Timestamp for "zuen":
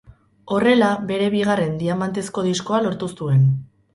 3.19-3.47